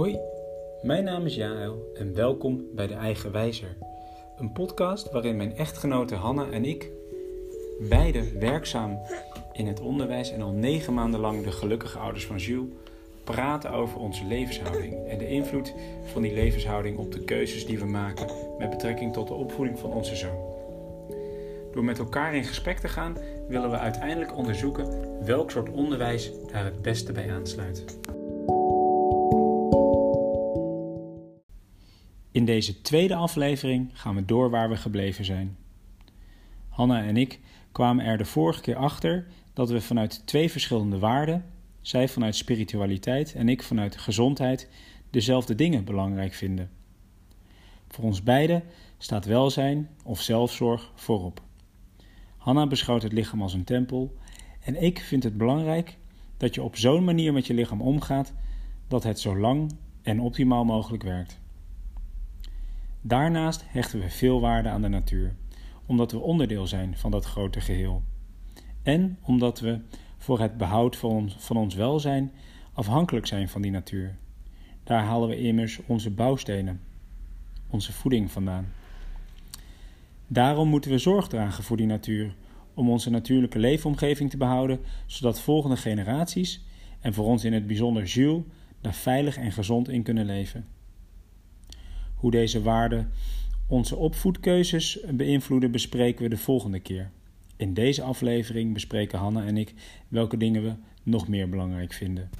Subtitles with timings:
[0.00, 0.18] Hoi,
[0.82, 3.76] mijn naam is Jaël en welkom bij De Eigen Wijzer.
[4.38, 6.90] Een podcast waarin mijn echtgenote Hanna en ik,
[7.88, 8.98] beide werkzaam
[9.52, 12.68] in het onderwijs en al negen maanden lang de gelukkige ouders van Jules,
[13.24, 15.74] praten over onze levenshouding en de invloed
[16.12, 18.26] van die levenshouding op de keuzes die we maken
[18.58, 20.48] met betrekking tot de opvoeding van onze zoon.
[21.72, 23.16] Door met elkaar in gesprek te gaan,
[23.48, 24.88] willen we uiteindelijk onderzoeken
[25.24, 27.84] welk soort onderwijs daar het beste bij aansluit.
[32.60, 35.56] Deze tweede aflevering gaan we door waar we gebleven zijn.
[36.68, 37.40] Hanna en ik
[37.72, 41.44] kwamen er de vorige keer achter dat we vanuit twee verschillende waarden,
[41.80, 44.68] zij vanuit spiritualiteit en ik vanuit gezondheid,
[45.10, 46.70] dezelfde dingen belangrijk vinden.
[47.88, 48.62] Voor ons beiden
[48.98, 51.42] staat welzijn of zelfzorg voorop.
[52.36, 54.16] Hanna beschouwt het lichaam als een tempel
[54.60, 55.96] en ik vind het belangrijk
[56.36, 58.32] dat je op zo'n manier met je lichaam omgaat
[58.88, 61.40] dat het zo lang en optimaal mogelijk werkt.
[63.02, 65.34] Daarnaast hechten we veel waarde aan de natuur,
[65.86, 68.02] omdat we onderdeel zijn van dat grote geheel.
[68.82, 69.80] En omdat we
[70.16, 72.32] voor het behoud van ons, welzijn
[72.72, 74.16] afhankelijk zijn van die natuur.
[74.84, 76.80] Daar halen we immers onze bouwstenen,
[77.70, 78.72] onze voeding vandaan.
[80.26, 82.34] Daarom moeten we zorg dragen voor die natuur,
[82.74, 86.64] om onze natuurlijke leefomgeving te behouden, zodat volgende generaties,
[87.00, 88.42] en voor ons in het bijzonder Jules,
[88.80, 90.79] daar veilig en gezond in kunnen leven.
[92.20, 93.10] Hoe deze waarden
[93.66, 97.10] onze opvoedkeuzes beïnvloeden, bespreken we de volgende keer.
[97.56, 99.74] In deze aflevering bespreken Hanna en ik
[100.08, 102.30] welke dingen we nog meer belangrijk vinden.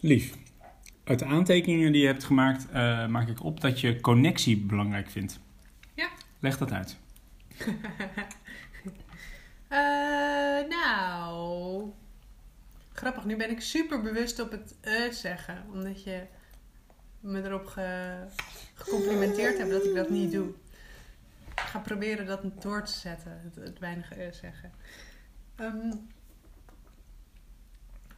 [0.00, 0.36] Lief,
[1.04, 5.10] uit de aantekeningen die je hebt gemaakt, uh, maak ik op dat je connectie belangrijk
[5.10, 5.40] vindt.
[5.94, 6.08] Ja.
[6.40, 6.98] Leg dat uit.
[9.74, 11.92] Uh, nou,
[12.92, 13.24] grappig.
[13.24, 15.64] Nu ben ik super bewust op het uh zeggen.
[15.72, 16.22] Omdat je
[17.20, 18.16] me erop ge
[18.74, 20.48] gecomplimenteerd hebt dat ik dat niet doe.
[21.50, 23.40] Ik ga proberen dat door te zetten.
[23.44, 24.72] Het, het weinige uh zeggen.
[25.60, 26.08] Um,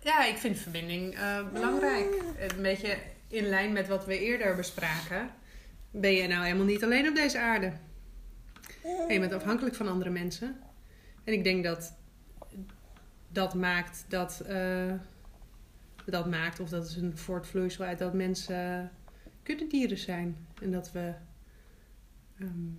[0.00, 1.16] ja, ik vind verbinding
[1.52, 2.22] belangrijk.
[2.38, 2.96] Een beetje
[3.28, 5.30] in lijn met wat we eerder bespraken.
[5.90, 7.72] Ben je nou helemaal niet alleen op deze aarde?
[8.82, 10.60] En je bent afhankelijk van andere mensen.
[11.26, 11.96] En ik denk dat
[13.28, 14.92] dat maakt dat, uh,
[16.04, 18.90] dat maakt, of dat is een voortvloeisel uit dat mensen
[19.42, 20.36] kuddedieren zijn.
[20.62, 21.12] En dat we
[22.40, 22.78] um,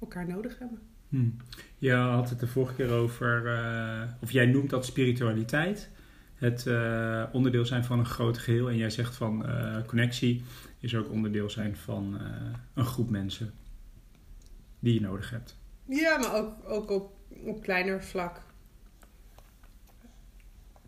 [0.00, 0.78] elkaar nodig hebben.
[1.08, 1.36] Hmm.
[1.78, 5.90] Je had het de vorige keer over, uh, of jij noemt dat spiritualiteit.
[6.34, 8.68] Het uh, onderdeel zijn van een groot geheel.
[8.68, 9.46] En jij zegt van
[9.86, 10.42] connectie
[10.78, 12.20] is ook onderdeel zijn van
[12.74, 13.52] een groep mensen
[14.78, 15.59] die je nodig hebt.
[15.90, 18.42] Ja, maar ook, ook op, op kleiner vlak.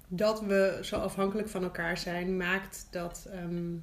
[0.08, 3.82] Dat we zo afhankelijk van elkaar zijn, maakt dat, um,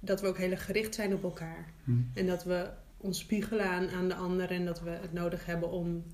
[0.00, 1.72] dat we ook heel erg gericht zijn op elkaar.
[1.84, 2.10] Hmm.
[2.14, 5.70] En dat we ons spiegelen aan, aan de ander en dat we het nodig hebben
[5.70, 6.04] om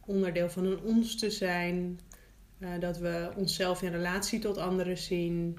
[0.00, 2.00] onderdeel van een ons te zijn.
[2.58, 5.58] Uh, dat we onszelf in relatie tot anderen zien.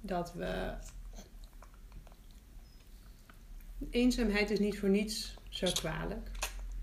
[0.00, 0.74] Dat we.
[3.90, 6.30] Eenzaamheid is niet voor niets zo kwalijk.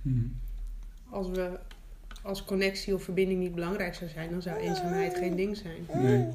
[0.01, 0.35] Hmm.
[1.09, 1.59] Als we
[2.21, 6.03] als connectie of verbinding niet belangrijk zou zijn, dan zou eenzaamheid geen ding zijn.
[6.03, 6.27] Nee.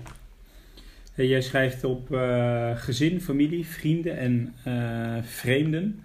[1.15, 6.01] Hey, jij schrijft op uh, gezin, familie, vrienden en uh, vreemden.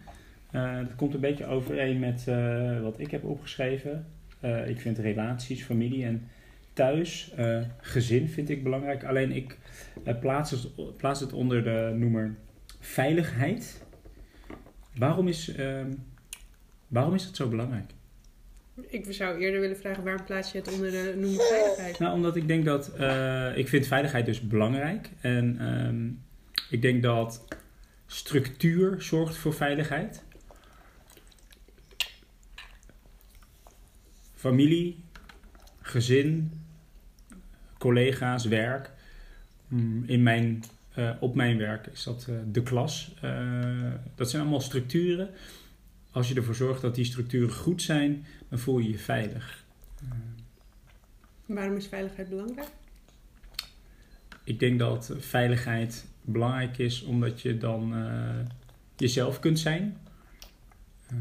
[0.52, 2.26] Uh, dat komt een beetje overeen met
[2.82, 4.06] wat ik heb opgeschreven.
[4.68, 6.28] ik vind relaties, familie en
[6.74, 7.34] thuis,
[7.82, 9.04] gezin vind ik belangrijk.
[9.04, 9.58] Alleen ik
[10.20, 12.36] plaats, het, plaats het onder de noemer
[12.80, 13.84] veiligheid.
[14.96, 15.92] Waarom is, ehm,
[16.90, 17.92] waarom is dat zo belangrijk?
[18.88, 22.00] Ik zou eerder willen vragen, waarom plaats je het onder de noemer veiligheid?
[22.00, 22.92] Nou, omdat ik denk dat...
[23.00, 25.10] Uh, ik vind veiligheid dus belangrijk.
[25.22, 26.24] En um,
[26.70, 27.46] ik denk dat
[28.06, 30.24] structuur zorgt voor veiligheid.
[34.36, 35.04] Familie,
[35.82, 36.52] gezin,
[37.78, 38.92] collega's, werk.
[39.68, 40.64] Mm, in mijn,
[40.98, 43.16] uh, op mijn werk is dat uh, de klas.
[44.16, 45.30] dat zijn allemaal structuren
[46.12, 49.64] als je ervoor zorgt dat die structuren goed zijn, dan voel je je veilig.
[51.46, 52.68] Waarom is veiligheid belangrijk?
[54.44, 58.30] Ik denk dat veiligheid belangrijk is omdat je dan uh,
[58.98, 59.98] jezelf kunt zijn.
[61.14, 61.18] Uh,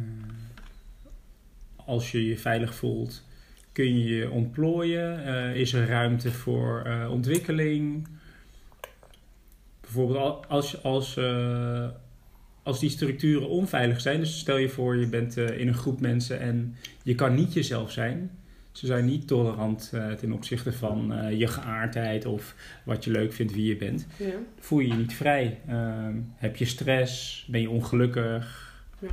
[1.77, 3.25] als je je veilig voelt,
[3.73, 5.27] kun je je ontplooien.
[5.27, 8.09] Uh, is er ruimte voor ontwikkeling?
[9.81, 11.17] Bijvoorbeeld als, als,
[12.69, 16.01] als die structuren onveilig zijn, dus stel je voor je bent eh, in een groep
[16.01, 18.31] mensen en je kan niet jezelf zijn.
[18.73, 22.55] Ze zijn niet tolerant eh, ten opzichte van eh, je geaardheid of
[22.85, 24.07] wat je leuk vindt wie je bent.
[24.17, 24.35] Ja.
[24.59, 25.61] Voel je je niet vrij?
[25.67, 27.45] Ehm, heb je stress?
[27.51, 28.75] Ben je ongelukkig?
[28.99, 29.09] Ja.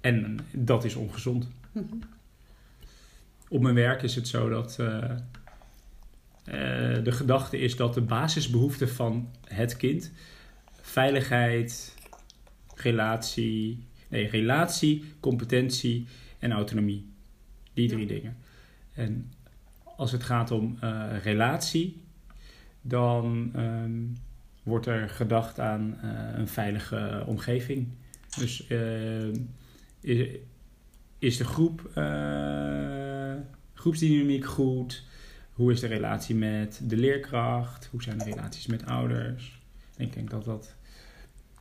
[0.00, 1.48] En dat is ongezond.
[3.48, 4.76] Op mijn werk is het zo dat
[7.04, 10.12] de gedachte is dat de basisbehoeften van het kind
[10.80, 11.94] veiligheid,
[12.84, 16.06] relatie, nee, relatie, competentie
[16.38, 17.12] en autonomie.
[17.72, 18.36] Die drie dingen.
[18.92, 19.32] En
[19.96, 22.02] als het gaat om eh, relatie,
[22.80, 24.02] dan ehm,
[24.62, 27.88] wordt er gedacht aan eh, een veilige omgeving.
[28.38, 29.36] Dus ehm,
[30.00, 30.28] is,
[31.18, 33.34] is de groep, eh,
[33.74, 35.04] groepsdynamiek goed?
[35.52, 37.88] Hoe is de relatie met de leerkracht?
[37.90, 39.62] Hoe zijn de relaties met ouders?
[39.96, 40.74] Ik denk dat, dat,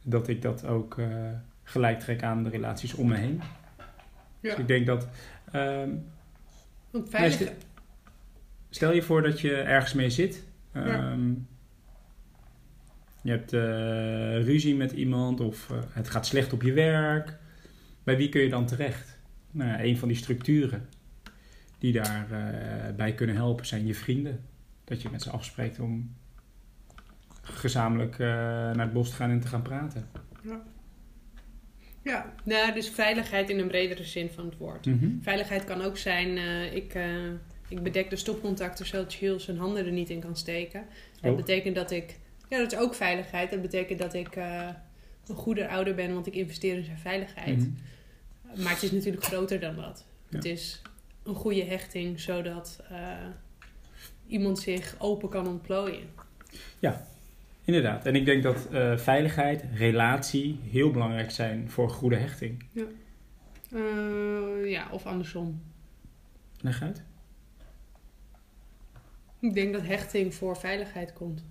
[0.03, 1.07] dat ik dat ook eh,
[1.63, 3.41] gelijk trek aan de relaties om me heen.
[4.41, 4.57] Dus Ja.
[4.57, 5.07] ik denk dat.
[5.51, 5.93] Want
[6.91, 7.33] Nee, veilig...
[7.33, 7.53] stel-
[8.69, 10.43] Stel je voor dat je ergens mee zit.
[10.73, 10.83] Ja.
[10.85, 11.31] Ehm,
[13.21, 17.37] Je hebt eh, ruzie met iemand of eh, het gaat slecht op je werk.
[18.03, 19.17] Bij wie kun je dan terecht?
[19.51, 20.89] Nou, ja, een van die structuren
[21.77, 24.39] die daarbij bij kunnen helpen zijn je vrienden.
[24.83, 26.15] Dat je met ze afspreekt om
[27.43, 30.09] gezamenlijk eh, naar het bos te gaan en te gaan praten.
[32.01, 34.85] Ja, nou, dus veiligheid in een bredere zin van het woord.
[34.85, 35.09] Mhm.
[35.21, 37.27] Veiligheid kan ook zijn, eh, ik, eh,
[37.67, 40.85] ik bedek de stopcontacten zodat Chill zijn handen er niet in kan steken.
[41.21, 41.37] Dat Oh.
[41.37, 42.19] betekent dat ik,
[42.49, 43.51] ja dat is ook veiligheid.
[43.51, 44.35] Dat betekent dat ik
[45.27, 47.57] een goede ouder ben, want ik investeer in zijn veiligheid.
[47.57, 48.61] Mhm.
[48.61, 50.05] Maar het is natuurlijk groter dan dat.
[50.29, 50.35] Ja.
[50.35, 50.81] Het is
[51.23, 52.83] een goede hechting, zodat
[54.27, 56.09] iemand zich open kan ontplooien.
[57.65, 58.05] Inderdaad.
[58.05, 62.65] En ik denk dat eh, veiligheid, relatie heel belangrijk zijn voor goede hechting.
[63.71, 65.61] Eh, ja, of andersom.
[66.61, 67.03] Leg uit.
[69.39, 71.43] Ik denk dat hechting voor veiligheid komt.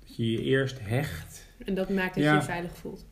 [0.00, 1.46] Dat je je eerst hecht.
[1.64, 2.30] En dat maakt dat Ja.
[2.32, 3.06] je je veilig voelt.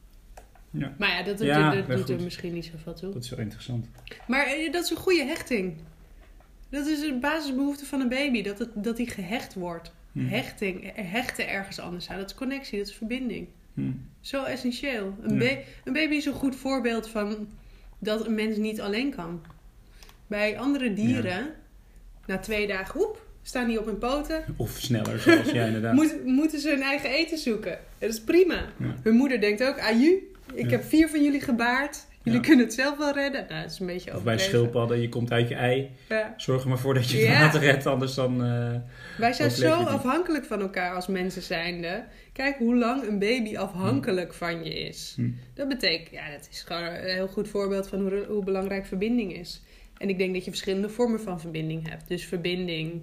[0.71, 0.95] Ja.
[0.99, 3.13] Maar ja, dat, doet- Ja, dat doet er misschien niet zoveel toe.
[3.13, 3.89] Dat is wel interessant.
[4.29, 5.77] Maar eh, dat is een goede hechting.
[6.69, 9.93] Dat is een basisbehoefte van een baby, dat, het, dat die gehecht wordt.
[10.12, 10.27] Hm.
[10.27, 12.19] Hechting, hechten ergens anders aan.
[12.19, 13.49] Dat is connectie, dat is verbinding.
[13.75, 13.91] Hm.
[14.21, 15.17] Zo essentieel.
[15.23, 15.39] Een, Ja.
[15.55, 17.49] ba- een baby is een goed voorbeeld van
[17.99, 19.43] dat een mens niet alleen kan.
[20.27, 21.55] Bij andere dieren,
[22.27, 24.45] na twee dagen, hoep, staan die op hun poten.
[24.57, 25.95] Of sneller, zoals jij inderdaad.
[26.01, 27.79] Moet, moeten ze hun eigen eten zoeken.
[27.99, 28.65] Dat is prima.
[28.79, 28.95] Ja.
[29.03, 32.06] Hun moeder denkt ook, aju, ik heb vier van jullie gebaard.
[32.22, 32.46] Jullie Ja.
[32.46, 33.46] kunnen het zelf wel redden.
[33.49, 35.90] Nou, dat is een beetje Of bij schildpadden, je komt uit je ei.
[36.08, 36.34] Ja.
[36.37, 37.40] Zorg er maar voor dat je het Ja.
[37.40, 38.44] water redt, anders dan...
[38.44, 38.75] eh,
[39.19, 39.88] Wij zijn zo niet.
[39.88, 42.05] afhankelijk van elkaar als mensen zijnde.
[42.32, 45.12] Kijk hoe lang een baby afhankelijk van je is.
[45.17, 45.31] hm.
[45.55, 49.37] Dat betekent, ja, dat is gewoon een heel goed voorbeeld van hoe, hoe belangrijk verbinding
[49.37, 49.62] is.
[49.96, 52.08] En ik denk dat je verschillende vormen van verbinding hebt.
[52.08, 53.02] Dus verbinding,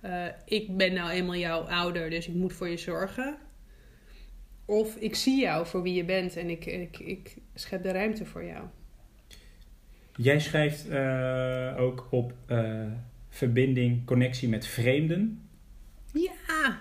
[0.00, 3.36] eh, ik ben nou eenmaal jouw ouder, dus ik moet voor je zorgen.
[4.64, 8.24] Of ik zie jou voor wie je bent en ik, ik, ik schep de ruimte
[8.24, 8.64] voor jou.
[10.16, 12.86] Jij schrijft eh, ook op eh,
[13.28, 15.48] verbinding, connectie met vreemden.
[16.12, 16.80] Ja!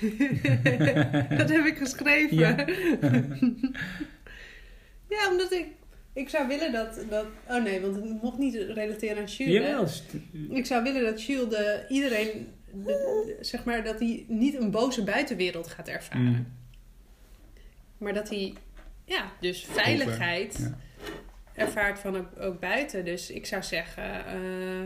[1.38, 2.36] dat heb ik geschreven.
[2.36, 2.64] Ja.
[5.08, 5.66] Ja, omdat ik,
[6.12, 7.26] ik zou willen dat, dat...
[7.48, 9.52] Oh nee, want het mocht niet relateren aan Jules.
[9.52, 10.56] Jawel.
[10.56, 14.70] Ik zou willen dat Jules de, iedereen, de- de- zeg maar, dat hij niet een
[14.70, 16.22] boze buitenwereld gaat ervaren.
[16.24, 16.46] Mm.
[17.98, 18.52] Maar dat hij,
[19.06, 20.78] ja, dus veiligheid ja.
[21.54, 23.04] ervaart van ook, ook buiten.
[23.04, 24.80] Dus ik zou zeggen, eh,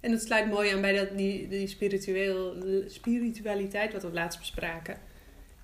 [0.00, 2.54] en dat sluit mooi aan bij dat, die, die spiritueel,
[2.86, 4.94] spiritualiteit wat we laatst bespraken.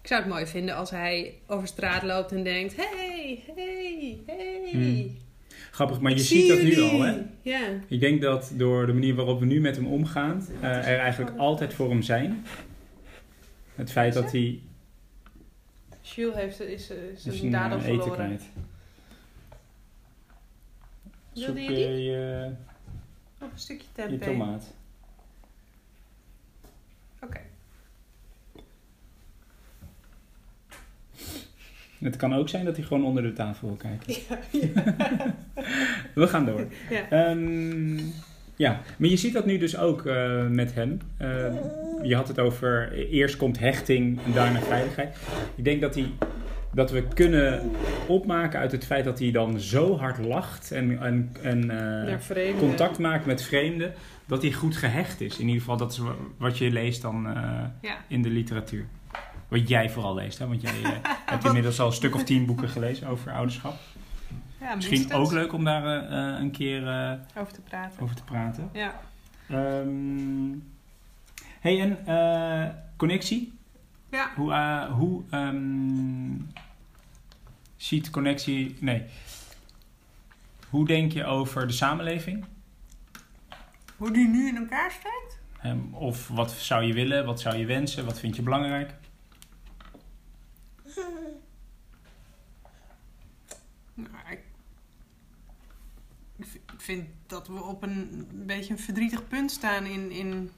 [0.03, 4.71] Ik zou het mooi vinden als hij over straat loopt en denkt, hey, hey, hey.
[4.73, 5.17] Mm.
[5.71, 7.23] Grappig, maar je zie ziet dat nu jullie." al, hè?
[7.43, 10.99] Ja, Ik denk dat door de manier waarop we nu met hem omgaan, eh, er
[10.99, 12.45] eigenlijk altijd voor hem zijn.
[13.75, 14.61] Het feit dat hij
[16.15, 18.13] Jules heeft, is, is is een een eten verloren.
[18.13, 18.43] kwijt.
[21.33, 22.03] Zoek Wilde je je die?
[22.03, 22.51] je,
[23.41, 24.29] Of een stukje je tempeh.
[24.29, 24.75] tomaat.
[27.21, 27.41] Oké.
[31.99, 34.15] Het kan ook zijn dat hij gewoon onder de tafel wil kijken.
[34.53, 35.35] Ja,
[36.15, 36.67] We gaan door.
[36.91, 37.11] ja.
[37.11, 37.99] Ehm,
[38.57, 40.99] ja, maar je ziet dat nu dus ook eh, met hem.
[41.19, 41.55] Ehm,
[42.03, 45.17] je had het over eh, eerst komt hechting en daarna veiligheid.
[45.55, 46.11] Ik denk dat, hij,
[46.75, 47.71] dat we kunnen
[48.07, 52.99] opmaken uit het feit dat hij dan zo hard lacht en, en, en eh, contact
[52.99, 53.93] maakt met vreemden,
[54.27, 55.39] dat hij goed gehecht is.
[55.39, 57.43] In ieder geval, dat is wa- wat je leest dan eh,
[57.83, 57.97] Ja.
[58.09, 58.87] in de literatuur.
[59.49, 60.47] wat jij vooral leest, hè?
[60.47, 60.91] Want jij eh,
[61.33, 63.75] hebt inmiddels al een stuk of tien boeken gelezen over ouderschap.
[64.67, 68.03] Ja, Misschien ook leuk om daar eh, een keer eh, Over te praten.
[68.03, 68.71] over te praten.
[68.73, 69.01] Ja.
[69.49, 70.59] Ehm
[71.61, 73.59] hey, en eh, connectie?
[74.11, 74.31] Ja.
[74.37, 74.55] Hoe,
[74.91, 76.41] hoe ehm,
[77.77, 78.77] ziet connectie...
[78.81, 79.05] Nee.
[80.71, 82.45] Hoe denk je over de samenleving?
[83.97, 85.39] Hoe die nu in elkaar steekt?
[85.63, 87.25] Ehm, of wat zou je willen?
[87.25, 88.05] Wat zou je wensen?
[88.05, 88.95] Wat vind je belangrijk?
[93.95, 94.41] Nou, ik,
[96.39, 100.53] ik vind dat we op een, beetje een verdrietig punt staan in, in,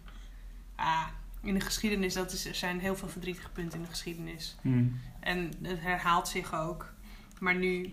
[0.75, 1.07] ah,
[1.43, 2.15] in de geschiedenis.
[2.15, 4.57] Dat is, er zijn heel veel verdrietige punten in de geschiedenis.
[4.61, 5.01] Hmm.
[5.21, 6.93] En het herhaalt zich ook.
[7.41, 7.93] Maar nu.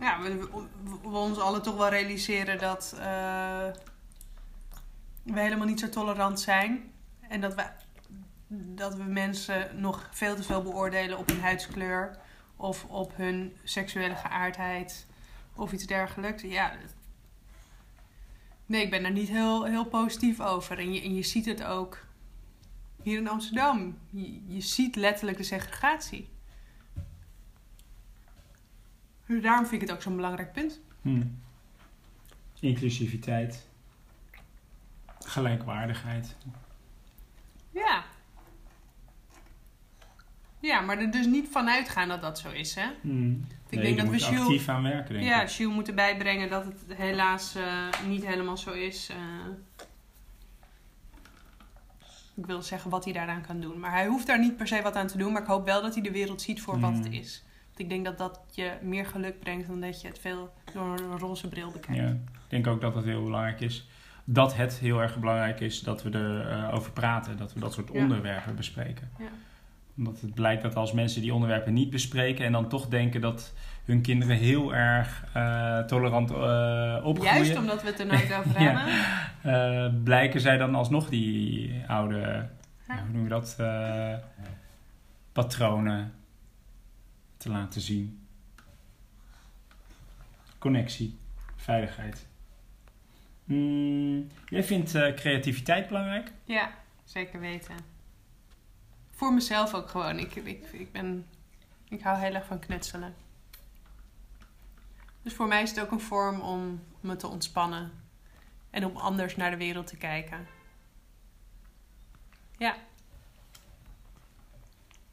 [0.00, 0.66] Ja, we, we,
[1.02, 3.68] we ons allen toch wel realiseren dat eh,
[5.22, 6.92] we helemaal niet zo tolerant zijn.
[7.28, 7.64] En dat we,
[8.48, 12.21] dat we mensen nog veel te veel beoordelen op hun huidskleur
[12.62, 15.06] of op hun seksuele geaardheid
[15.54, 16.42] of iets dergelijks.
[16.42, 16.76] Ja,
[18.66, 20.78] nee, ik ben daar niet heel, heel positief over.
[20.78, 22.04] En je, en je ziet het ook
[23.02, 23.98] hier in Amsterdam.
[24.10, 26.28] Je, je ziet letterlijk de segregatie.
[29.26, 30.80] Dus daarom vind ik het ook zo'n belangrijk punt.
[31.00, 31.40] Hmm.
[32.60, 33.66] Inclusiviteit.
[35.18, 36.36] Gelijkwaardigheid.
[37.70, 38.04] Ja.
[40.62, 42.86] Ja, maar er dus niet vanuit gaan dat dat zo is, hè?
[43.00, 43.46] Hmm.
[43.68, 45.48] Ik Nee, denk dat we Jules- actief aan werken, denk Ja, ik.
[45.48, 49.08] Jules moet erbij brengen dat het helaas eh, niet helemaal zo is.
[49.10, 49.16] eh.
[52.36, 53.78] ik wil zeggen wat hij daaraan kan doen.
[53.80, 55.32] Maar hij hoeft daar niet per se wat aan te doen.
[55.32, 57.12] Maar ik hoop wel dat hij de wereld ziet voor wat het Mm.
[57.12, 57.44] is.
[57.66, 60.98] Want ik denk dat dat je meer geluk brengt dan dat je het veel door
[61.00, 62.00] een roze bril bekijkt.
[62.02, 63.88] Ja, ik denk ook dat het heel belangrijk is.
[64.24, 67.36] Dat het heel erg belangrijk is dat we erover over praten.
[67.36, 68.00] Dat we dat soort Ja.
[68.00, 69.10] onderwerpen bespreken.
[69.18, 69.24] Ja.
[69.96, 72.44] Omdat het blijkt dat als mensen die onderwerpen niet bespreken...
[72.46, 73.52] en dan toch denken dat
[73.84, 77.34] hun kinderen heel erg eh, tolerant eh opgroeien...
[77.34, 78.86] Juist omdat we het er nooit over Ja.
[78.86, 79.94] hebben.
[79.94, 82.48] eh, blijken zij dan alsnog die oude...
[82.88, 82.98] Ja.
[83.02, 83.56] hoe noem je dat?
[85.32, 86.12] patronen
[87.36, 88.26] te laten zien.
[90.58, 91.18] Connectie.
[91.56, 92.26] Veiligheid.
[93.44, 96.32] Mm, jij vindt creativiteit belangrijk?
[96.44, 96.70] Ja,
[97.04, 97.74] zeker weten.
[99.14, 100.18] Voor mezelf ook gewoon.
[100.18, 101.26] Ik, ik, ik, ben,
[101.88, 103.14] ik hou heel erg van knutselen.
[105.22, 107.90] Dus voor mij is het ook een vorm om me te ontspannen.
[108.70, 110.46] En om anders naar de wereld te kijken.
[112.58, 112.76] Ja,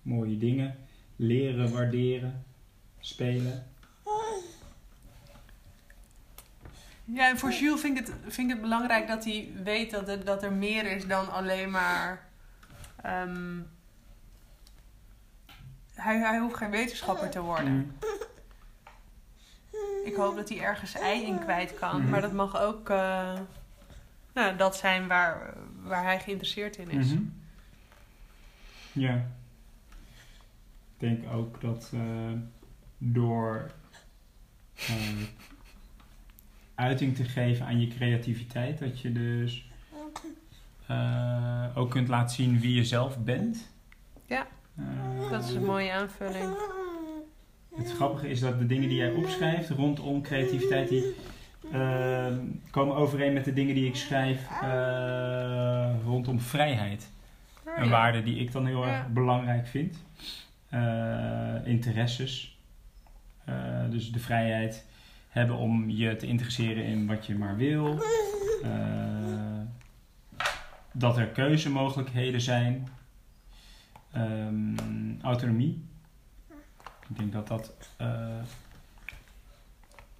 [0.01, 0.77] Mooie dingen.
[1.15, 2.45] Leren, waarderen,
[2.99, 3.67] spelen.
[7.05, 10.07] ja en voor Jules vind ik, het, vind ik het belangrijk dat hij weet dat
[10.07, 12.29] er, dat er meer is dan alleen maar...
[13.01, 13.59] ehm,
[15.99, 17.71] hij, hij hoeft geen wetenschapper te worden.
[17.71, 17.91] Mm.
[20.03, 22.01] Ik hoop dat hij ergens ei in kwijt kan.
[22.01, 22.09] Mhm.
[22.09, 23.39] Maar dat mag ook eh,
[24.33, 25.53] nou, dat zijn waar,
[25.83, 27.13] waar hij geïnteresseerd in is.
[27.13, 27.23] Mhm.
[28.91, 29.15] Ja.
[30.97, 32.31] Ik denk ook dat eh,
[32.97, 33.71] door
[34.75, 34.95] eh,
[36.75, 39.67] uiting te geven aan je creativiteit, dat je dus
[41.75, 43.69] ook kunt laten zien wie je zelf bent.
[44.25, 44.47] Ja.
[44.79, 46.57] Eh, Dat is een mooie aanvulling.
[47.75, 51.15] Het grappige is dat de dingen die jij opschrijft rondom creativiteit, die
[51.71, 52.35] eh,
[52.71, 57.09] komen overeen met de dingen die ik schrijf eh, rondom vrijheid.
[57.77, 60.03] Een waarde die ik dan heel erg belangrijk vind.
[60.69, 62.57] Eh, interesses.
[63.89, 64.85] Dus de vrijheid
[65.29, 67.99] hebben om je te interesseren in wat je maar wil.
[70.91, 72.87] Dat er keuzemogelijkheden zijn.
[74.11, 75.83] Ehm, autonomie.
[77.09, 78.41] Ik denk dat dat eh,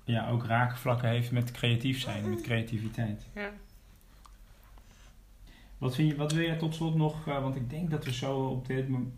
[0.04, 3.26] ja, ook raakvlakken heeft met creatief zijn, met creativiteit.
[3.34, 3.50] Ja.
[5.78, 8.14] Wat, vind je, wat wil jij tot slot nog, eh, want ik denk dat we
[8.14, 9.14] zo op dit moment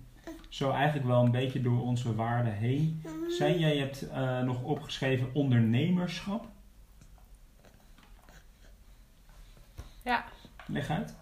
[0.49, 3.59] zo eigenlijk wel een beetje door onze waarden heen zijn.
[3.59, 6.47] Jij hebt eh, nog opgeschreven ondernemerschap.
[10.03, 10.25] Ja.
[10.65, 11.15] Leg uit.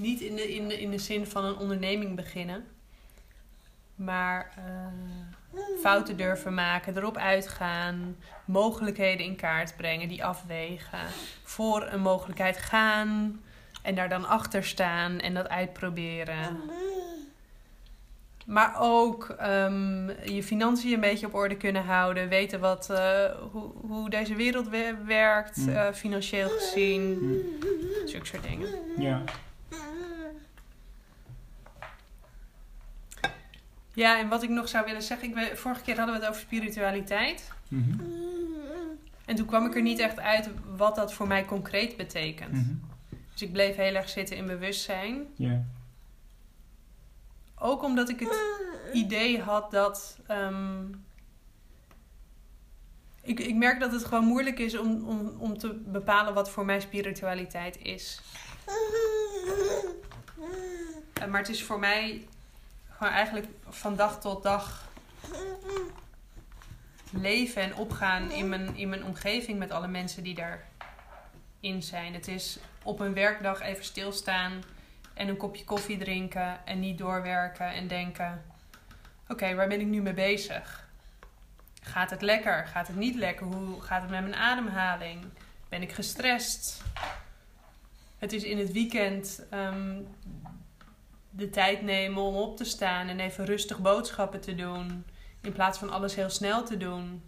[0.00, 2.64] Niet in de, in, de, in de zin van een onderneming beginnen.
[3.94, 10.98] Maar eh, fouten durven maken, erop uitgaan, mogelijkheden in kaart brengen, die afwegen.
[11.44, 13.40] Voor een mogelijkheid gaan
[13.82, 16.60] en daar dan achter staan en dat uitproberen.
[18.46, 22.28] Maar ook ehm, je financiën een beetje op orde kunnen houden.
[22.28, 25.68] Weten wat, eh, hoe, hoe deze wereld we- werkt, Mm.
[25.68, 27.18] eh, financieel gezien.
[28.06, 28.68] Zulke soort dingen.
[28.98, 29.22] Ja.
[33.94, 35.28] Ja, en wat ik nog zou willen zeggen.
[35.28, 37.50] Ik weet, vorige keer hadden we het over spiritualiteit.
[37.68, 38.00] Mhm.
[39.24, 42.52] En toen kwam ik er niet echt uit wat dat voor mij concreet betekent.
[42.52, 42.74] Mhm.
[43.32, 45.26] Dus ik bleef heel erg zitten in bewustzijn.
[45.36, 45.62] Ja.
[47.58, 48.40] Ook omdat ik het
[48.92, 50.18] idee had dat.
[50.26, 50.84] ehm,
[53.22, 56.64] ik, ik merk dat het gewoon moeilijk is om, om, om te bepalen wat voor
[56.64, 58.20] mij spiritualiteit is.
[61.12, 62.26] Eh, maar het is voor mij
[63.00, 64.88] gewoon eigenlijk van dag tot dag
[67.10, 72.14] leven en opgaan in mijn, in mijn omgeving met alle mensen die daarin zijn.
[72.14, 74.62] Het is op een werkdag even stilstaan
[75.14, 78.44] en een kopje koffie drinken en niet doorwerken en denken:
[79.28, 80.88] oké, waar ben ik nu mee bezig?
[81.82, 82.66] Gaat het lekker?
[82.66, 83.46] Gaat het niet lekker?
[83.46, 85.24] Hoe gaat het met mijn ademhaling?
[85.68, 86.82] Ben ik gestrest?
[88.18, 90.00] Het is in het weekend ehm,
[91.30, 95.04] de tijd nemen om op te staan en even rustig boodschappen te doen.
[95.40, 97.22] In plaats van alles heel snel te doen.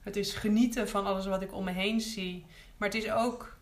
[0.00, 2.44] Het is genieten van alles wat ik om me heen zie.
[2.76, 3.56] Maar het is ook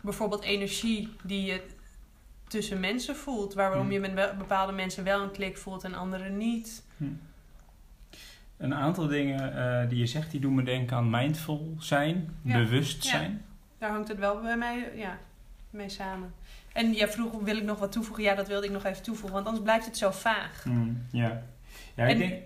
[0.00, 1.62] bijvoorbeeld energie die je
[2.48, 3.54] tussen mensen voelt.
[3.54, 3.92] Waarom Hmm.
[3.92, 6.82] je met bepaalde mensen wel een klik voelt en andere niet.
[8.56, 12.58] Een aantal dingen eh, die je zegt, die doen me denken aan mindful zijn, Ja.
[12.58, 13.10] bewust Ja.
[13.10, 13.44] zijn.
[13.78, 15.18] Daar hangt het wel bij mij ja,
[15.76, 16.34] mee samen.
[16.72, 18.24] En jij vroeg, wil ik nog wat toevoegen?
[18.24, 20.64] Ja, dat wilde ik nog even toevoegen, want anders blijft het zo vaag.
[20.64, 21.42] Mm, ja.
[21.94, 22.42] ja, ik En- denk,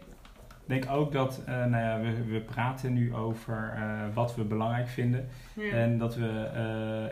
[0.67, 4.89] denk ook dat, eh, nou ja, we, we praten nu over eh, wat we belangrijk
[4.89, 5.29] vinden.
[5.55, 5.71] Ja.
[5.73, 6.51] En dat we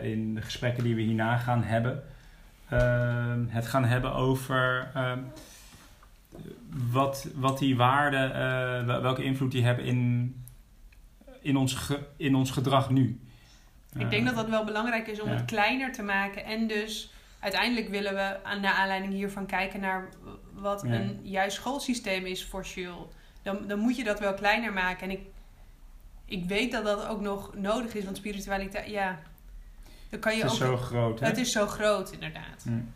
[0.01, 2.03] eh, in de gesprekken die we hierna gaan hebben,
[2.69, 5.19] ehm, het gaan hebben over ehm,
[6.91, 8.31] wat, wat die waarden,
[8.85, 10.35] wel- welke invloed die hebben in,
[11.41, 13.19] in, ons, ge- in ons gedrag nu.
[13.97, 16.45] Ik denk dat dat wel belangrijk is om het kleiner te maken.
[16.45, 20.09] En dus uiteindelijk willen we aan naar aanleiding hiervan kijken naar
[20.53, 23.07] wat een juist schoolsysteem is voor Jules.
[23.41, 25.09] Dan, dan moet je dat wel kleiner maken.
[25.09, 25.21] En ik,
[26.25, 29.19] ik weet dat dat ook nog nodig is, want spiritualiteit, ja.
[30.09, 30.67] Dan kan je het is ook.
[30.67, 31.19] zo groot.
[31.19, 31.25] Hè?
[31.25, 32.65] het is zo groot, inderdaad.
[32.65, 32.93] Mm,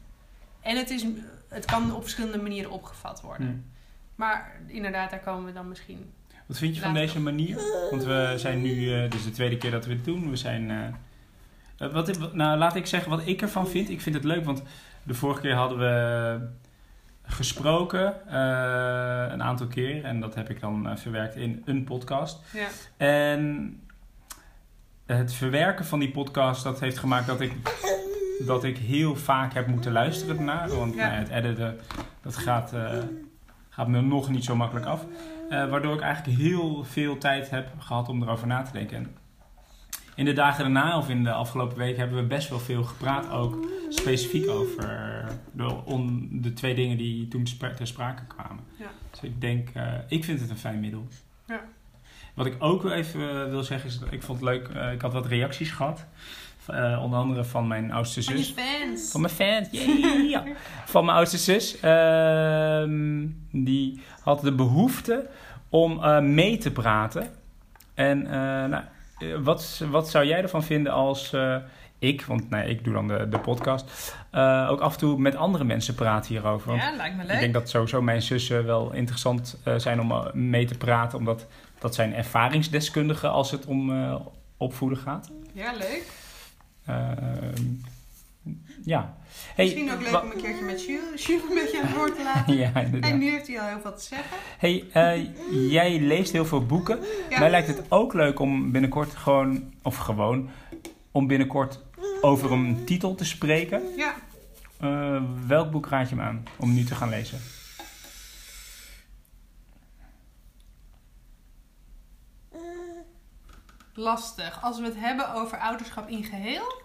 [0.62, 1.06] En het, is,
[1.48, 3.48] het kan op verschillende manieren opgevat worden.
[3.48, 3.72] mm.
[4.16, 6.14] Maar inderdaad, daar komen we dan misschien.
[6.54, 7.56] Wat vind je van deze manier?
[7.90, 10.30] Want we zijn nu, dit is de tweede keer dat we dit doen.
[10.30, 10.86] We zijn, eh,
[11.88, 13.90] eh, wat, ik- nou, laat ik zeggen wat ik ervan vind.
[13.90, 14.64] Ik vind het leuk, want
[15.04, 16.40] de vorige keer hadden we
[17.24, 18.14] gesproken
[19.34, 20.04] een aantal keer.
[20.04, 22.40] En dat heb ik dan verwerkt in een podcast.
[22.54, 22.68] Ja.
[22.98, 23.80] En
[25.06, 27.54] het verwerken van die podcast, dat heeft gemaakt dat ik,
[28.46, 30.70] dat ik heel vaak heb moeten luisteren ernaar.
[30.70, 31.08] Want Ja.
[31.08, 31.80] nou het editen,
[32.22, 32.74] dat gaat,
[33.70, 35.06] gaat me nog niet zo makkelijk af.
[35.50, 38.98] Eh, waardoor ik eigenlijk heel veel tijd heb gehad om erover na te denken.
[38.98, 39.16] En
[40.16, 43.30] in de dagen daarna of in de afgelopen week hebben we best wel veel gepraat.
[43.30, 48.64] Ook specifiek over de, on- de twee dingen die toen ter sprake kwamen.
[48.80, 48.90] Ja.
[49.12, 51.08] Dus ik denk, eh, ik vind het een fijn middel.
[51.48, 51.62] Ja.
[52.34, 55.02] Wat ik ook wel even eh, wil zeggen is, dat ik vond het leuk, ik
[55.02, 56.06] had wat reacties gehad.
[56.68, 58.54] Eh, onder andere van mijn oudste Van je zus.
[58.54, 59.12] fans.
[59.12, 59.68] Van mijn fans,
[60.30, 60.44] ja.
[60.86, 61.80] Van mijn oudste zus.
[61.80, 65.28] Ehm, die had de behoefte
[65.70, 67.28] om eh, mee te praten.
[67.94, 68.34] En eh,
[68.66, 68.84] nou,
[69.44, 71.36] wat, wat zou jij ervan vinden als
[72.00, 74.16] ik, want nee, ik doe dan de, de podcast,
[74.70, 76.68] ook af en toe met andere mensen praten hierover?
[76.68, 77.40] Want ja, lijkt me ik leuk.
[77.40, 81.48] denk dat sowieso mijn zussen wel interessant zijn om mee te praten, omdat
[81.80, 83.92] dat zijn ervaringsdeskundigen als het om
[84.58, 85.32] opvoeden gaat.
[85.54, 86.04] Ja, leuk.
[86.86, 87.64] Ehm,
[88.84, 89.16] ja.
[89.56, 92.16] Hey, Misschien ook leuk om een keertje met Jules, Jules een beetje aan het woord
[92.16, 92.56] te laten.
[92.64, 93.14] ja, En inderdaad.
[93.14, 94.38] nu heeft hij al heel veel te zeggen.
[94.58, 95.26] Hey, eh,
[95.72, 97.00] jij leest heel veel boeken.
[97.30, 97.40] Ja.
[97.40, 100.50] Mij lijkt het ook leuk om binnenkort gewoon, of gewoon,
[101.12, 101.80] om binnenkort
[102.22, 103.82] over een titel te spreken.
[103.98, 104.14] Ja.
[104.80, 107.40] Eh, welk boek raad je me aan om nu te gaan lezen?
[113.94, 114.62] Lastig.
[114.64, 116.82] Als we het hebben over ouderschap in geheel?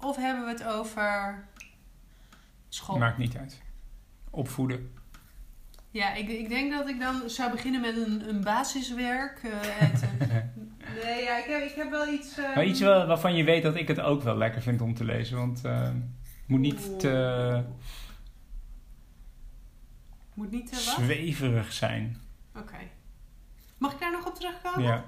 [0.00, 1.44] Of hebben we het over
[2.68, 2.98] school?
[2.98, 3.60] Maakt niet uit.
[4.30, 4.92] Opvoeden.
[5.90, 9.40] Ja, ik, ik denk dat ik dan zou beginnen met een, een basiswerk.
[9.42, 10.28] eh, het, eh,
[11.04, 12.38] nee, ja, ik heb, ik heb wel iets...
[12.38, 14.94] eh, Maar iets wel, waarvan je weet dat ik het ook wel lekker vind om
[14.94, 15.36] te lezen.
[15.36, 15.94] Want eh, het
[16.46, 17.64] moet niet te
[20.34, 20.82] Moet niet te wat?
[21.04, 22.16] zweverig zijn.
[22.56, 22.78] Oké.
[23.78, 24.82] Mag ik daar nog op terugkomen?
[24.82, 25.04] Ja.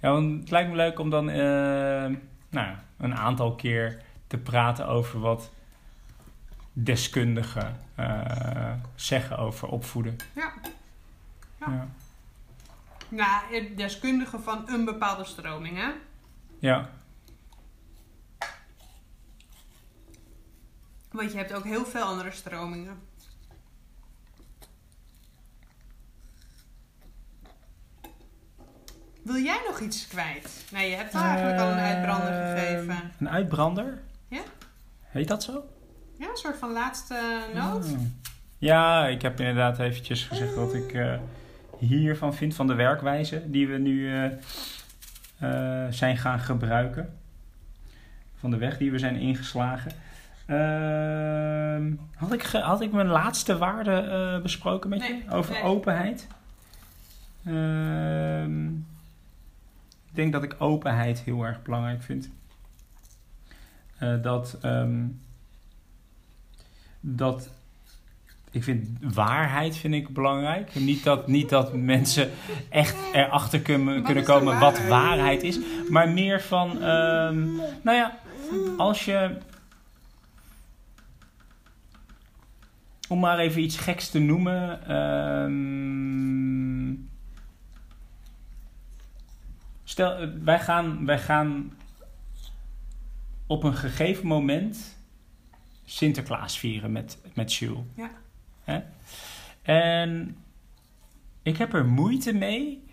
[0.00, 2.16] Ja, want het lijkt me leuk om dan eh,
[2.48, 5.50] nou, een aantal keer te praten over wat
[6.72, 10.16] deskundigen eh, zeggen over opvoeden.
[10.34, 10.52] Ja.
[11.60, 11.66] Ja.
[11.66, 11.88] Ja.
[13.08, 15.90] Nou, deskundige van een bepaalde stroming, hè?
[16.58, 16.90] ja.
[21.10, 23.00] Want je hebt ook heel veel andere stromingen.
[29.22, 30.64] Wil jij nog iets kwijt?
[30.72, 32.96] Nee, je hebt al eigenlijk al een uitbrander Ehm, gegeven.
[33.18, 33.98] Een uitbrander?
[34.28, 34.40] Ja?
[35.00, 35.64] Heet dat zo?
[36.18, 37.84] Ja, een soort van laatste noot.
[37.92, 37.98] Oh.
[38.58, 41.14] Ja, ik heb inderdaad eventjes gezegd wat ik eh,
[41.78, 44.24] hiervan vind, van de werkwijze die we nu eh,
[45.38, 47.18] eh, zijn gaan gebruiken.
[48.38, 49.92] Van de weg die we zijn ingeslagen.
[50.46, 55.30] Ehm, had, ik had ik mijn laatste waarde besproken met Nee, je?
[55.34, 55.62] Over nee.
[55.62, 56.26] openheid?
[57.44, 58.68] Ehm,
[60.12, 62.30] ik denk dat ik openheid heel erg belangrijk vind.
[63.98, 65.06] Eh, dat, ehm,
[67.00, 67.50] dat
[68.50, 70.74] ik vind waarheid vind ik belangrijk.
[70.74, 72.30] Niet dat, niet dat mensen
[72.68, 74.88] echt erachter kunnen, kunnen komen wat waarheid?
[74.88, 75.58] waarheid is.
[75.90, 77.46] Maar meer van, ehm,
[77.82, 78.18] nou ja,
[78.76, 79.36] als je.
[83.08, 84.86] Om maar even iets geks te noemen.
[84.86, 86.01] ehm,
[89.92, 91.72] stel, eh, wij gaan, wij gaan
[93.46, 94.96] op een gegeven moment
[95.84, 97.84] Sinterklaas vieren met, met Jules.
[97.96, 98.10] Ja.
[98.64, 98.80] Hè?
[99.62, 100.36] En
[101.42, 102.84] ik heb er moeite mee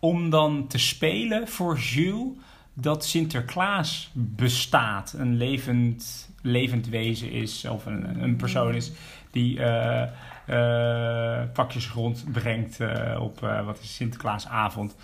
[0.00, 2.32] om dan te spelen voor Jules
[2.72, 5.14] dat Sinterklaas bestaat.
[5.18, 8.92] Een levend, levend wezen is of een, een persoon is
[9.30, 10.02] die eh,
[10.46, 12.78] eh, pakjes rondbrengt
[13.18, 14.96] op wat is Sinterklaasavond.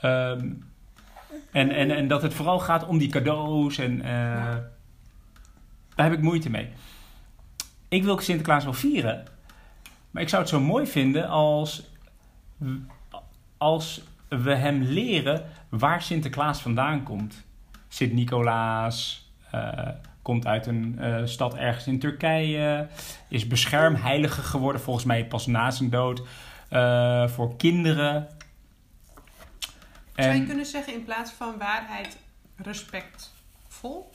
[0.00, 0.50] Ehm,
[1.52, 4.56] en, en, en dat het vooral gaat om die cadeaus en eh,
[5.94, 6.68] daar heb ik moeite mee.
[7.88, 9.24] Ik wil Sinterklaas wel vieren,
[10.10, 11.90] maar ik zou het zo mooi vinden als,
[13.56, 17.44] als we hem leren waar Sinterklaas vandaan komt.
[17.88, 19.88] Sint-Nicolaas eh,
[20.22, 22.88] komt uit een eh, stad ergens in Turkije,
[23.28, 26.22] is beschermheilige geworden, volgens mij pas na zijn dood,
[27.30, 28.28] voor kinderen.
[30.24, 32.16] Zou je En- kunnen zeggen in plaats van waarheid
[32.56, 34.10] respectvol?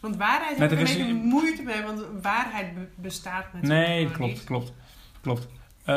[0.00, 4.32] Want waarheid heb ik een beetje moeite mee, want waarheid be- bestaat natuurlijk Nee, klopt,
[4.32, 4.44] niet.
[4.44, 4.72] klopt,
[5.20, 5.48] klopt.
[5.84, 5.94] Eh,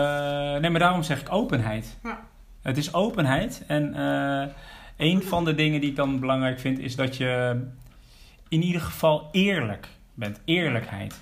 [0.57, 1.97] nee, maar daarom zeg ik openheid.
[2.03, 2.19] Ja.
[2.61, 3.63] Het is openheid.
[3.67, 4.53] En eh,
[4.97, 7.63] een van de dingen die ik dan belangrijk vind, is dat je
[8.47, 10.41] in ieder geval eerlijk bent.
[10.45, 11.19] Eerlijkheid.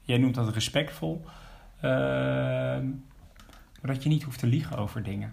[0.00, 1.24] Jij noemt dat respectvol.
[3.80, 5.32] maar dat je niet hoeft te liegen over dingen.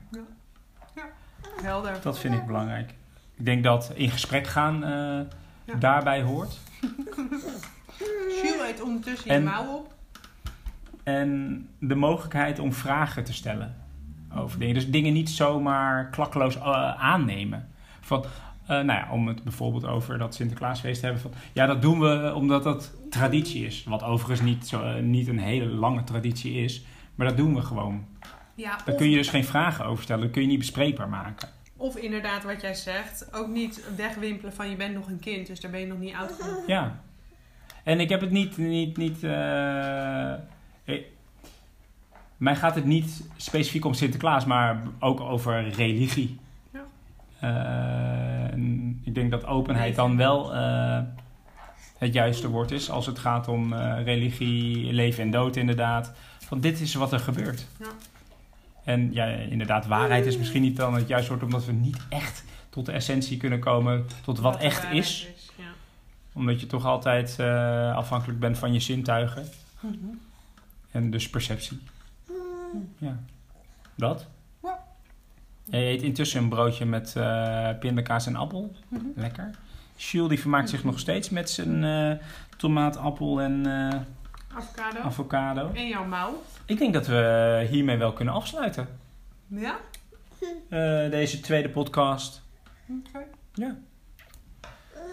[1.64, 1.98] Helder.
[2.02, 2.94] Dat vind ik belangrijk.
[3.36, 4.90] Ik denk dat in gesprek gaan eh,
[5.66, 5.76] Ja.
[5.80, 6.60] daarbij hoort.
[8.44, 9.94] Jules eet ondertussen En- je mouw op.
[11.04, 13.76] En de mogelijkheid om vragen te stellen
[14.36, 14.74] over dingen.
[14.74, 16.64] Dus dingen niet zomaar klakkeloos eh,
[17.04, 17.68] aannemen.
[18.02, 18.24] Van,
[18.64, 21.22] eh, nou ja, om het bijvoorbeeld over dat Sinterklaasfeest te hebben.
[21.24, 23.84] Van, ja, dat doen we omdat dat traditie is.
[23.84, 26.86] Wat overigens niet, zo, niet een hele lange traditie is.
[27.16, 28.06] Maar dat doen we gewoon.
[28.56, 30.24] Ja, Daar kun je dus geen vragen over stellen.
[30.24, 31.50] Dat kun je niet bespreekbaar maken.
[31.78, 35.60] of inderdaad wat jij zegt, ook niet wegwimpelen van je bent nog een kind, dus
[35.60, 36.68] daar ben je nog niet oud genoeg.
[36.68, 37.00] Ja.
[37.84, 38.58] En ik heb het niet...
[38.58, 40.34] niet, niet eh,
[40.84, 41.06] ik-
[42.38, 46.40] mij gaat het niet specifiek om Sinterklaas, maar ook over religie.
[46.74, 46.84] Ja.
[47.40, 48.58] Eh,
[49.04, 51.00] ik denk dat openheid dan wel eh,
[51.98, 56.14] het juiste woord is als het gaat om eh, religie, leven en dood inderdaad.
[56.46, 57.68] Van dit is wat er gebeurt.
[57.80, 57.86] Ja.
[58.84, 62.44] En ja, inderdaad, waarheid is misschien niet dan het juiste woord, omdat we niet echt
[62.70, 65.28] tot de essentie kunnen komen, tot wat, echt is.
[65.56, 65.64] Ja.
[66.34, 69.46] Omdat je toch altijd eh, afhankelijk bent van je zintuigen.
[69.80, 69.96] Mhm.
[70.92, 71.80] En dus perceptie.
[72.98, 73.20] Ja.
[73.96, 74.28] Dat.
[74.64, 74.84] Ja.
[75.64, 78.76] Je eet intussen een broodje met eh pindakaas en appel.
[78.88, 79.06] Mhm.
[79.16, 79.50] Lekker.
[79.96, 82.26] Jules die vermaakt zich nog steeds met zijn eh,
[82.58, 83.66] tomaat, appel en
[84.56, 85.00] Avocado.
[85.00, 85.72] avocado.
[85.74, 86.42] En jouw mouw.
[86.66, 88.88] Ik denk dat we hiermee wel kunnen afsluiten.
[89.48, 89.76] Ja?
[90.70, 92.42] Eh, deze tweede podcast.
[92.90, 93.20] Oké.
[93.54, 93.76] Ja.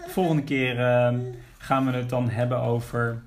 [0.06, 1.14] Volgende keer eh,
[1.58, 3.22] gaan we het dan hebben over.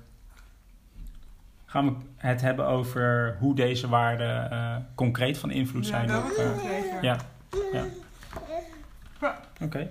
[1.66, 6.30] Gaan we het hebben over hoe deze waarden eh, concreet van invloed Ja, zijn op.
[6.30, 7.16] eh, ja.
[7.72, 7.84] Ja.
[9.20, 9.36] Ja.
[9.62, 9.90] Oké.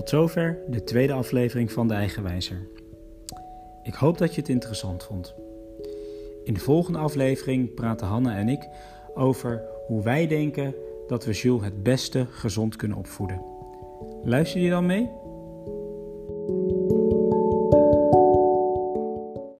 [0.00, 2.68] Tot zover de tweede aflevering van De Eigenwijzer.
[3.82, 5.34] Ik hoop dat je het interessant vond.
[6.44, 8.68] In de volgende aflevering praten Hanne en ik
[9.14, 10.74] over hoe wij denken
[11.06, 13.42] dat we Jules het beste gezond kunnen opvoeden.
[14.24, 15.10] Luister je dan mee?